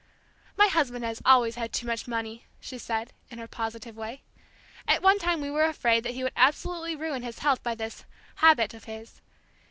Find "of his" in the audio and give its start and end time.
8.73-9.21